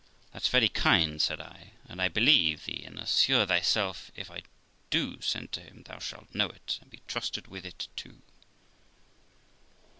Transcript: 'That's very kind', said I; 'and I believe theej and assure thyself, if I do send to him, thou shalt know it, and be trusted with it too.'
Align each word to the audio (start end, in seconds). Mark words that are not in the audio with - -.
'That's 0.33 0.47
very 0.47 0.67
kind', 0.67 1.21
said 1.21 1.39
I; 1.39 1.73
'and 1.87 2.01
I 2.01 2.07
believe 2.07 2.61
theej 2.65 2.87
and 2.87 2.97
assure 2.97 3.45
thyself, 3.45 4.09
if 4.15 4.31
I 4.31 4.41
do 4.89 5.21
send 5.21 5.51
to 5.51 5.61
him, 5.61 5.83
thou 5.83 5.99
shalt 5.99 6.33
know 6.33 6.49
it, 6.49 6.79
and 6.81 6.89
be 6.89 7.03
trusted 7.07 7.45
with 7.45 7.67
it 7.67 7.87
too.' 7.95 8.19